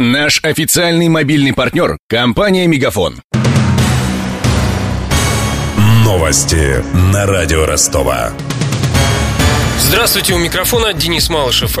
[0.00, 3.22] Наш официальный мобильный партнер– компания «Мегафон».
[6.02, 6.82] Новости
[7.12, 8.32] на радио Ростова.
[9.78, 11.78] Здравствуйте, у микрофона Денис Малышев.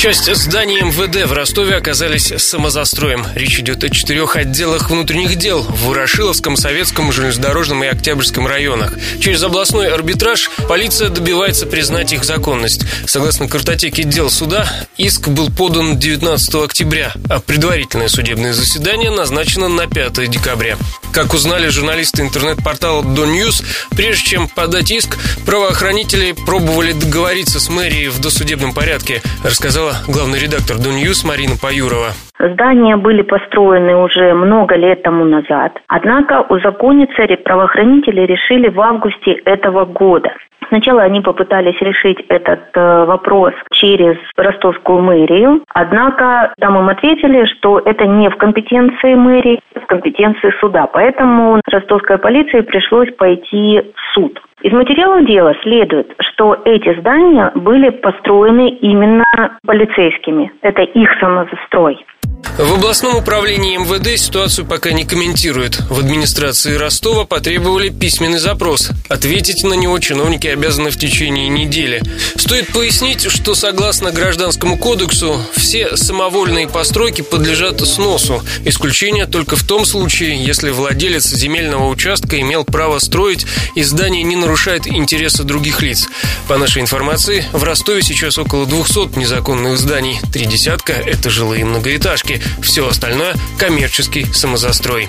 [0.00, 3.26] Часть зданий МВД в Ростове оказались самозастроем.
[3.34, 8.94] Речь идет о четырех отделах внутренних дел в Ворошиловском, Советском, Железнодорожном и Октябрьском районах.
[9.20, 12.86] Через областной арбитраж полиция добивается признать их законность.
[13.04, 19.86] Согласно картотеке дел суда, иск был подан 19 октября, а предварительное судебное заседание назначено на
[19.86, 20.78] 5 декабря.
[21.12, 28.20] Как узнали журналисты интернет-портала Доньюз, прежде чем подать иск, правоохранители пробовали договориться с мэрией в
[28.20, 32.12] досудебном порядке, рассказала главный редактор Доньюз Марина Паюрова.
[32.38, 35.78] Здания были построены уже много лет тому назад.
[35.88, 40.32] Однако узакониться правоохранители решили в августе этого года.
[40.68, 47.80] Сначала они попытались решить этот э, вопрос через ростовскую мэрию, однако там им ответили, что
[47.80, 50.86] это не в компетенции мэрии, а в компетенции суда.
[50.86, 54.40] Поэтому ростовской полиции пришлось пойти в суд.
[54.62, 59.24] Из материалов дела следует, что эти здания были построены именно
[59.66, 60.52] полицейскими.
[60.60, 62.04] Это их самозастрой.
[62.42, 65.80] В областном управлении МВД ситуацию пока не комментируют.
[65.88, 68.90] В администрации Ростова потребовали письменный запрос.
[69.08, 72.02] Ответить на него чиновники обязаны в течение недели.
[72.36, 78.42] Стоит пояснить, что согласно Гражданскому кодексу все самовольные постройки подлежат сносу.
[78.64, 84.36] Исключение только в том случае, если владелец земельного участка имел право строить и здание не
[84.36, 86.08] нарушает интересы других лиц.
[86.46, 90.20] По нашей информации, в Ростове сейчас около 200 незаконных зданий.
[90.32, 92.62] Три десятка– это жилые многоэтажки площадки.
[92.62, 95.08] Все остальное– коммерческий самозастрой.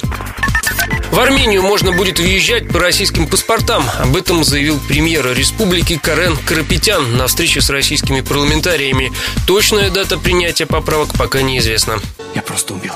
[1.11, 3.83] В Армению можно будет въезжать по российским паспортам.
[3.99, 9.11] Об этом заявил премьер республики Карен Карапетян на встрече с российскими парламентариями.
[9.45, 11.99] Точная дата принятия поправок пока неизвестна.
[12.33, 12.93] Я просто убил.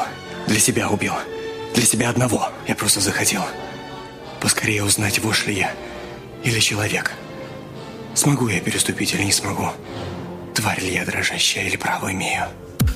[0.48, 1.14] Для себя убил.
[1.73, 2.50] Для себя одного.
[2.68, 3.46] Я просто захотел.
[4.40, 5.73] Поскорее узнать, вошь ли я.
[6.46, 7.12] Или человек.
[8.14, 9.72] Смогу я переступить или не смогу.
[10.53, 12.47] Тварь ли я дрожащая или право имею.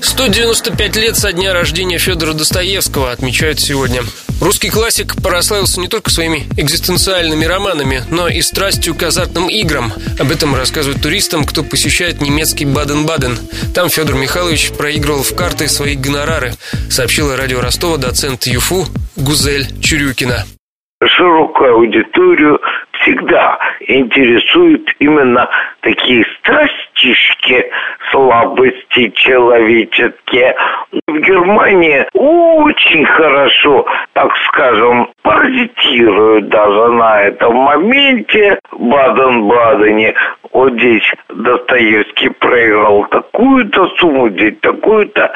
[0.02, 4.02] 195 лет со дня рождения Федора Достоевского отмечают сегодня.
[4.42, 9.92] Русский классик прославился не только своими экзистенциальными романами, но и страстью к азартным играм.
[10.20, 13.38] Об этом рассказывают туристам, кто посещает немецкий Баден-Баден.
[13.76, 16.54] Там Федор Михайлович проигрывал в карты свои гонорары,
[16.90, 18.86] сообщила радио Ростова доцент ЮФУ
[19.18, 20.46] Гузель Чурюкина.
[21.04, 22.60] Широкую аудиторию
[23.02, 23.58] всегда
[23.90, 25.50] интересуют именно
[25.82, 27.66] такие страстишки,
[28.12, 30.56] слабости человеческие.
[31.08, 40.14] В Германии очень хорошо, так скажем, паразитируют даже на этом моменте Баден-Бадене.
[40.52, 45.32] Вот здесь Достоевский проиграл такую-то сумму, здесь такую-то.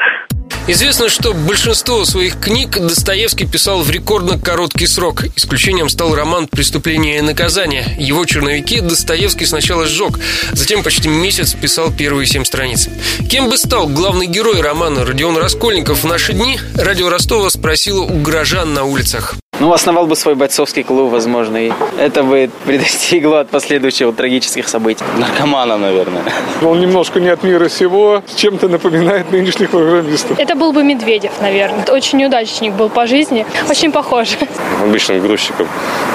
[0.66, 5.24] Известно, что большинство своих книг Достоевский писал в рекордно короткий срок.
[5.36, 7.94] Исключением стал роман «Преступление и наказание».
[7.98, 10.18] Его черновики Достоевский сначала сжег,
[10.52, 12.88] затем почти месяц писал первые семь страниц.
[13.30, 18.20] Кем бы стал главный герой романа Родион Раскольников в наши дни, радио Ростова спросила у
[18.20, 19.36] горожан на улицах.
[19.60, 25.04] Ну, основал бы свой бойцовский клуб, возможно, и это бы предостигло от последующих трагических событий.
[25.16, 26.22] Наркомана, наверное.
[26.62, 30.38] Он немножко не от мира сего, чем-то напоминает нынешних программистов.
[30.38, 31.84] Это был бы Медведев, наверное.
[31.88, 34.36] Очень неудачник был по жизни, очень похож.
[34.82, 35.68] Обычным грузчиком.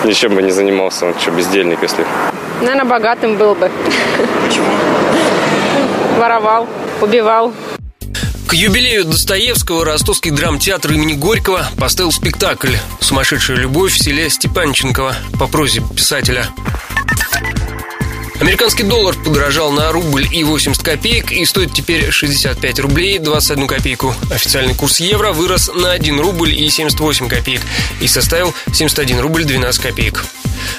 [0.04, 2.06] Ничем бы не занимался, он что, бездельник, если...
[2.62, 3.72] Наверное, богатым был бы.
[4.46, 4.66] Почему?
[6.18, 6.68] Воровал,
[7.02, 7.54] убивал.
[8.50, 15.46] К юбилею Достоевского ростовский драмтеатр имени Горького поставил спектакль «Сумасшедшая любовь» в селе Степанченково по
[15.46, 16.50] прозе писателя.
[18.40, 24.16] Американский доллар подорожал на рубль и 80 копеек и стоит теперь 65 рублей 21 копейку.
[24.32, 27.62] Официальный курс евро вырос на 1 рубль и 78 копеек
[28.02, 30.26] и составил 71 рубль 12 копеек.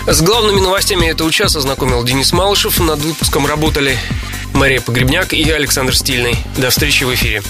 [0.08, 2.80] С главными новостями этого часа знакомил Денис Малышев.
[2.80, 3.96] Над выпуском работали
[4.54, 6.34] Мария Погребняк и Александр Стильный.
[6.56, 7.42] До встречи в эфире.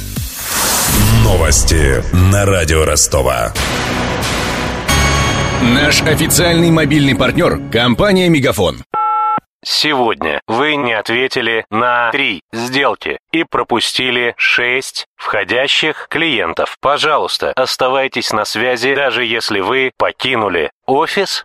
[1.24, 3.52] Новости на радио Ростова.
[5.62, 8.82] Наш официальный мобильный партнер– компания «Мегафон».
[9.62, 16.78] Сегодня вы не ответили на три сделки и пропустили шесть входящих клиентов.
[16.80, 21.44] Пожалуйста, оставайтесь на связи, даже если вы покинули офис